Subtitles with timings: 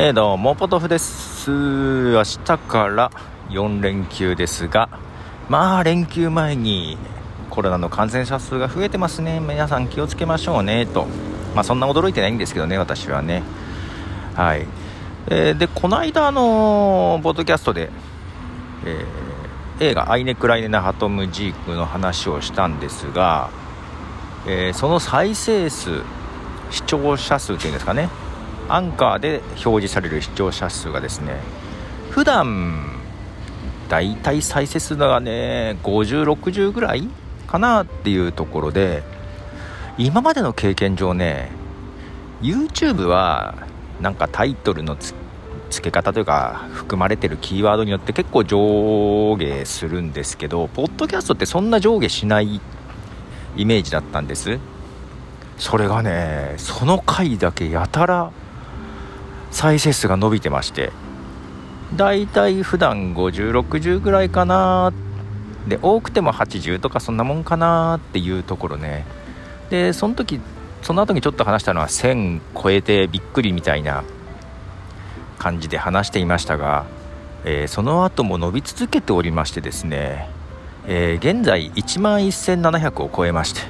[0.00, 1.50] えー、どうもポトフです。
[1.50, 3.10] 明日から
[3.48, 4.88] 4連休ですが
[5.48, 6.96] まあ連休前に
[7.50, 9.40] コロナの感染者数が増えてますね。
[9.40, 11.08] 皆さん気をつけましょうねと。
[11.52, 13.42] まあそんな驚いてないんですけどね私はね。
[14.36, 14.68] はい、
[15.30, 17.90] えー、でこの間のポッドキャストで、
[18.84, 23.50] えー、映画「アイネ・クライネ・ナハトム・ジーク」の話をしたんですが、
[24.46, 26.02] えー、その再生数
[26.70, 28.08] 視聴者数っていうんですかね。
[28.68, 31.40] アンカーで表示される視聴者数がですね
[32.10, 32.98] 普段
[33.88, 37.08] だいたい再生数がね5060ぐらい
[37.46, 39.02] かなっていうところで
[39.96, 41.50] 今までの経験上ね
[42.42, 43.66] YouTube は
[44.00, 45.16] なんかタイトルの付
[45.80, 52.60] け方というか含まれてるキーワードによって結構上下するんですけどポッドキャストってそんな上下しない
[53.56, 54.58] イメージだったんです。
[55.56, 58.30] それがねその回だけやたら
[59.50, 60.92] 再生数が伸びてまして
[61.94, 64.92] だいたい普段5060ぐらいかな
[65.66, 69.04] で多くても80とかそんなもんかなっていうところね。
[69.70, 70.40] でその時
[70.82, 74.04] その後にちょっと話したのは1000超えてびっくりみたいな
[75.38, 76.86] 感じで話していましたが、
[77.44, 80.28] えー、その後も伸び続けておりましてですね、
[80.86, 83.60] えー、現在1万1700を超えまして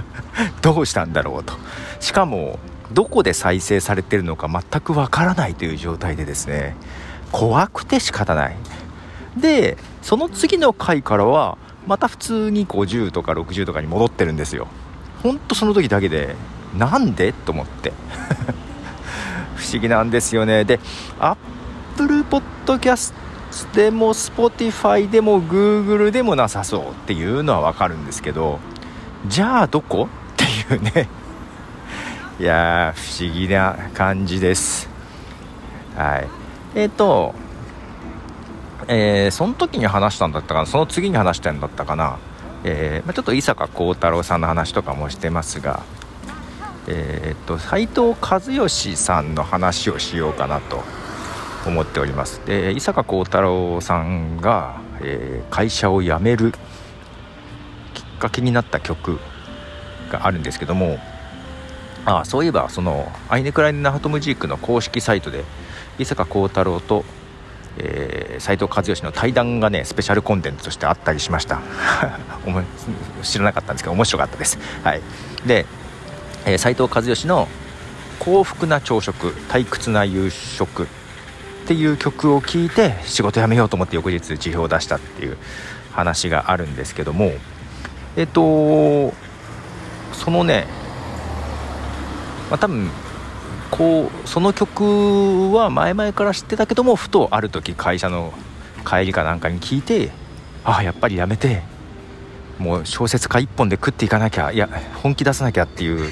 [0.62, 1.54] どうしたんだろうと。
[2.00, 2.58] しかも
[2.92, 6.76] どこで再生されてるのか全くわからないという状態でですね
[7.32, 8.56] 怖くて仕方ない。
[9.36, 14.68] でその次の回からはまた普通に50とか60とかに戻ってるんですよ。
[15.22, 16.36] ほんとその時だけで
[16.76, 17.92] なんでと思って。
[19.56, 20.64] 不思議なんですよね。
[20.64, 20.78] で
[21.18, 23.14] Apple Podcast
[23.74, 28.58] でも Spotify でも Google でもなさそうっていうのはわかるんですけど
[29.26, 31.08] じゃあどこっていうね
[32.38, 34.88] いや不思議な感じです。
[35.96, 36.28] はい。
[36.74, 37.34] えっ、ー、と
[38.88, 42.18] えー、その時に話したんだったかなその次に話したんだったかな、
[42.62, 45.82] えーまあ、ちょっと伊坂幸太郎さんの話とかもしてますが
[46.88, 50.82] えー、っと斎藤和義さんの話をしようかなと
[51.66, 52.40] 思っております。
[52.46, 56.52] で伊坂幸太郎さんが、えー、会社を辞める
[57.92, 59.18] きっかけになった曲
[60.12, 61.00] があるんですけども
[62.06, 65.44] あそういえばそのアイネクライネナハトムジークの公式サイトで
[65.98, 67.04] 伊坂幸太郎と
[67.78, 71.60] えー、藤和義の対談がねスペシャルコンテンツとしてあったりしました。
[73.22, 74.58] 知らなかったんですけど面白かったです。
[74.82, 75.02] はい。
[75.44, 75.66] で、
[76.46, 77.48] えー、藤和義の
[78.18, 80.86] 「幸福な朝食退屈な夕食」っ
[81.66, 85.36] ていう曲を聴いて仕事辞めようと思って翌日辞表を出したっていう
[85.92, 87.32] 話があるんですけども
[88.16, 89.12] えっ、と
[90.12, 90.66] そのね
[92.50, 92.90] まあ、多分
[93.70, 98.32] こうその曲は前々から知ってたけどもふとある時会社の
[98.88, 100.10] 帰りかなんかに聞いて
[100.64, 101.62] ああやっぱりやめて
[102.58, 104.68] もう小説家一本で食っていかなきゃいや
[105.02, 106.10] 本気出さなきゃっていう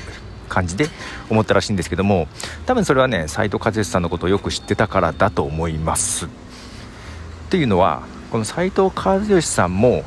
[0.48, 0.88] 感じで
[1.30, 2.28] 思ったらしいんですけども
[2.66, 6.26] 多分それはね斎藤和義さんのことをよく知ってたからだと思います。
[6.26, 6.28] っ
[7.50, 10.04] ていうのはこの斎藤和義さんも、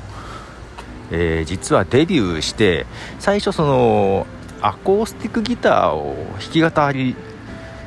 [1.11, 2.85] えー、実はデビューして
[3.19, 4.27] 最初その
[4.61, 7.15] アコースティックギターを弾き語り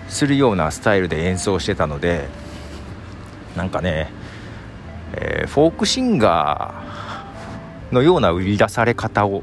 [0.08, 2.28] するようなスタイルで演奏してたので
[3.56, 4.12] なんかね、
[5.14, 9.42] えー、フォークシンガーのような売り出され方を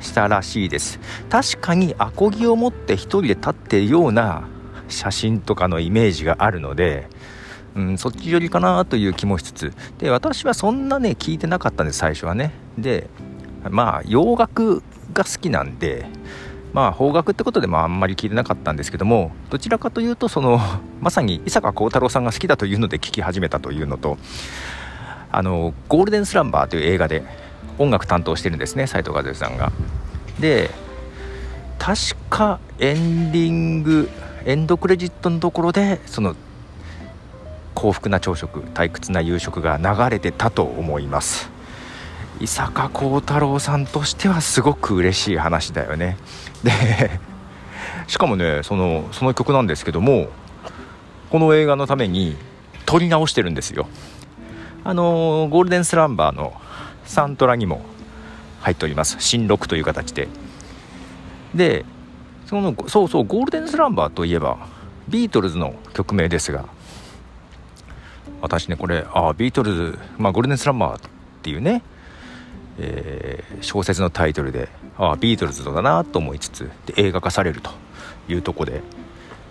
[0.00, 0.98] したらしいです。
[1.30, 4.48] 確かにアコギを持って1人で立ってるような
[4.88, 7.08] 写真とかのイメージがあるので、
[7.74, 9.72] うん、そっち寄りかなという気もしつつ。
[9.98, 12.52] で私はそんなね聞いてなかったんです最初はね。
[12.76, 13.08] で
[13.70, 14.82] まあ洋楽
[15.12, 16.06] が好きなんで
[16.76, 20.60] まあ方角ってことでもあんまり聞いてなかったんですけどもどちらかというとその
[21.00, 24.18] まさに伊坂幸太郎さんが好きだというので聴き始めたというのと
[25.32, 27.24] あのゴールデンスランバーという映画で
[27.78, 29.72] 音楽担当してるんですね斉藤和義さんが。
[30.38, 30.70] で
[31.78, 31.96] 確
[32.28, 34.10] かエンディング
[34.44, 36.36] エンドクレジットのところでその
[37.74, 41.55] 幸福な朝食退屈な夕食が流れてたと思います。
[42.40, 46.16] 伊坂幸太郎さんとしてはすごく嬉しい話だよね。
[46.62, 46.72] で
[48.06, 50.28] しかもねそのその曲なんですけども
[51.30, 52.36] この映画のために
[52.84, 53.88] 撮り直してるんですよ。
[54.84, 56.52] あのゴールデンスランバーの
[57.04, 57.82] サントラにも
[58.60, 59.16] 入っております。
[59.20, 60.28] 新録という形で。
[61.54, 61.84] で
[62.46, 64.68] そのそうそうゴールデンスランバーといえば
[65.08, 66.66] ビートルズの曲名ですが
[68.40, 71.10] 私ねこれあビートルズ、まあ、ゴールデンスランバーっ
[71.42, 71.82] ていうね
[72.78, 74.68] えー、小説のタイトルで
[74.98, 77.70] ああビートルズだなと思いつつで映画化されると
[78.28, 78.82] いうとこで。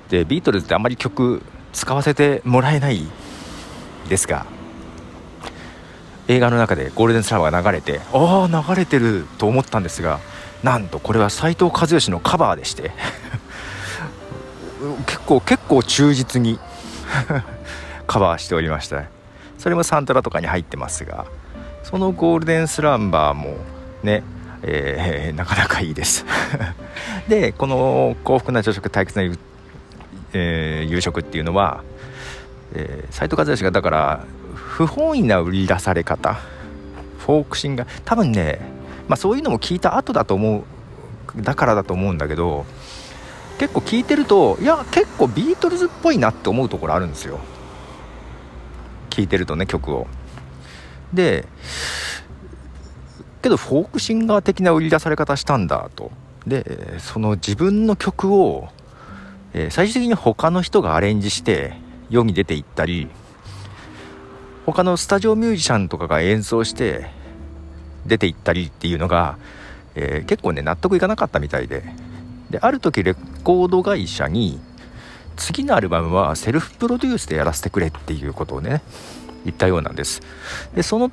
[0.09, 1.41] でビートルズってあまり曲
[1.73, 3.01] 使わせてもらえない
[4.07, 4.45] ですが
[6.27, 10.19] 映画の中でゴールデンスラムが流れてああ流れてると思ったんですが
[10.63, 12.91] なんとこれは斎藤和義のカバーでして。
[15.07, 16.59] 結構結構忠実に
[18.05, 19.03] カバーしておりました。
[19.57, 21.25] それもサントラとかに入ってますが。
[21.95, 23.55] そのゴールデンスランバーも
[24.03, 24.21] ね
[24.63, 26.25] えー、 なかなかいいです。
[27.29, 29.33] でこの幸福な朝食退屈な、
[30.33, 31.83] えー、夕食っていうのは
[32.73, 34.25] 斎、えー、藤和義がだから
[34.55, 36.33] 不本意な売り出され方
[37.19, 38.59] フォークシンガー多分ね、
[39.07, 40.65] まあ、そういうのも聞いた後だと思
[41.33, 42.65] うだからだと思うんだけど
[43.57, 47.39] 結構聞いてるといや結構ビートルズっぽいなって思うところあるんですよ。
[49.11, 50.07] 聞いてるとね曲を。
[51.15, 51.47] で
[53.41, 56.11] けどフォークシンガー的な売り出され方したんだと。
[56.47, 58.69] でその自分の曲を、
[59.53, 61.73] え、最終的に他の人がアレンジして
[62.09, 63.07] 世に出ていったり
[64.65, 67.09] 他のスタジオミュージシャンとかが演奏して
[68.05, 69.37] 出ていったりっていうのが、
[69.95, 71.83] えー、結構ね納得いかなかったみたいで。
[72.49, 74.59] である時レコード会社に
[75.35, 78.81] 次のアルバムはセルフプロデュースでやらせてくれっていうことをね
[79.45, 80.21] 言ったようなんです。
[80.75, 81.11] でその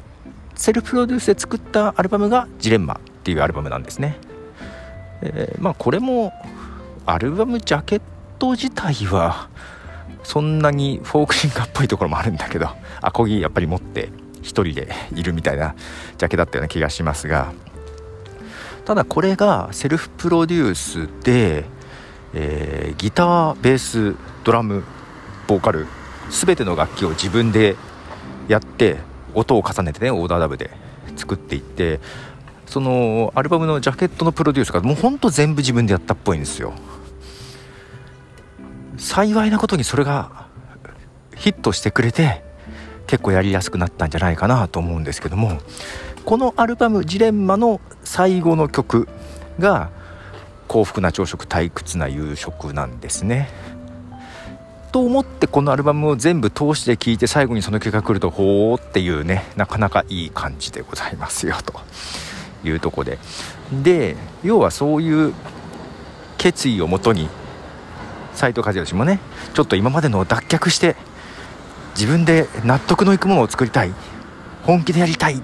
[0.54, 4.18] セルフプロデュースで作ったアルバムが「ジレンマ」っていうアルバムなんですね、
[5.22, 6.32] えー、まあこれも
[7.06, 8.02] アルバムジャケッ
[8.38, 9.48] ト自体は
[10.22, 12.68] そんなにフォークシンガーっぽいところもあるんだけど
[13.00, 14.10] アコギやっぱり持って
[14.42, 15.74] 1人でいるみたいな
[16.18, 17.52] ジャケだったような気がしますが
[18.84, 21.64] ただこれがセルフプロデュースで、
[22.34, 24.84] えー、ギターベースドラム
[25.46, 25.86] ボーカル
[26.30, 27.76] 全ての楽器を自分で
[28.48, 28.98] やって
[29.34, 30.70] 音を重ねてねオーダーダブで
[31.16, 32.00] 作っていって
[32.66, 36.72] そのアルバムのジャケットのプロデュースがもうほんと全部自分でやったっぽいんですよ
[38.96, 40.46] 幸いなことにそれが
[41.36, 42.42] ヒットしてくれて
[43.06, 45.60] 結構やりやすくなったんじゃないかなと思うんですけども
[46.24, 49.08] このアルバム「ジレンマ」の最後の曲
[49.58, 49.90] が
[50.68, 53.50] 「幸福な朝食退屈な夕食」なんですね。
[54.92, 61.80] と思ってこのアルバムを全部通して聴いて最後にその曲が来るとほーっていうねなかなかいい感じでございますよと。
[62.64, 63.18] いうとこで。
[63.82, 65.34] で要はそういう
[66.38, 67.28] 決意をもとに
[68.34, 69.20] 斎藤和義もね
[69.54, 70.96] ちょっと今までのを脱却して
[71.94, 73.92] 自分で納得のいくものを作りたい
[74.64, 75.42] 本気でやりたい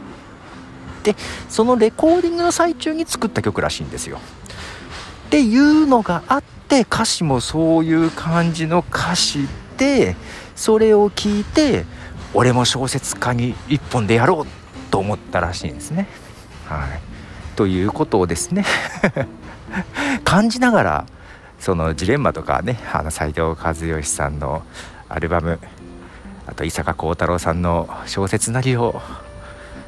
[1.03, 1.15] で
[1.49, 4.19] そのレコーディングの最中に作った曲らしいんですよ。
[4.19, 9.49] っていうのがあってって歌詞もそういう感じの歌詞
[9.79, 10.17] で
[10.55, 11.87] それを聞いて
[12.35, 14.47] 俺も小説家に一本でやろう
[14.91, 16.06] と思ったらしいんですね。
[16.67, 17.00] はい、
[17.56, 18.67] ということをですね
[20.25, 21.06] 感じながら
[21.59, 24.62] そのジレンマとかねあの斉藤和義さんの
[25.09, 25.59] アルバム
[26.47, 29.00] あと伊坂幸太郎さんの小説なりを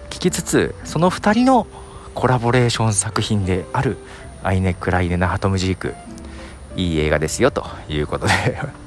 [0.09, 1.67] 聞きつつその2人の
[2.15, 3.99] コラボレーション作品である
[4.43, 5.95] 「アイネ・クライネ・ナハトムジーク」
[6.77, 8.33] いい映画ですよということで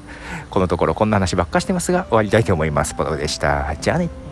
[0.50, 2.94] このところこんな話ばっかしてますが終わりたいと思います。
[2.94, 3.74] ポトでした。
[3.80, 4.23] じゃあね。